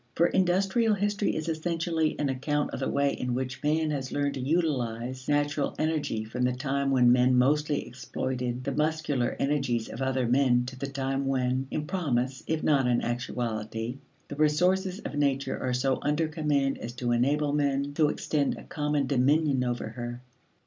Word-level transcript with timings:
For 0.15 0.25
industrial 0.25 0.95
history 0.95 1.35
is 1.35 1.47
essentially 1.47 2.17
an 2.17 2.27
account 2.27 2.71
of 2.71 2.79
the 2.79 2.89
way 2.89 3.13
in 3.13 3.35
which 3.35 3.61
man 3.61 3.91
has 3.91 4.11
learned 4.11 4.33
to 4.33 4.39
utilize 4.39 5.27
natural 5.29 5.75
energy 5.77 6.23
from 6.23 6.41
the 6.43 6.53
time 6.53 6.89
when 6.89 7.11
men 7.11 7.35
mostly 7.37 7.85
exploited 7.85 8.63
the 8.63 8.71
muscular 8.71 9.35
energies 9.37 9.89
of 9.89 10.01
other 10.01 10.27
men 10.27 10.65
to 10.65 10.75
the 10.75 10.87
time 10.87 11.27
when, 11.27 11.67
in 11.69 11.85
promise 11.85 12.43
if 12.47 12.63
not 12.63 12.87
in 12.87 13.03
actuality, 13.03 13.99
the 14.27 14.35
resources 14.37 14.97
of 15.01 15.13
nature 15.13 15.59
are 15.61 15.71
so 15.71 15.99
under 16.01 16.27
command 16.27 16.79
as 16.79 16.93
to 16.93 17.11
enable 17.11 17.53
men 17.53 17.93
to 17.93 18.09
extend 18.09 18.57
a 18.57 18.63
common 18.63 19.05
dominion 19.05 19.63
over 19.63 19.89
her. 19.89 20.23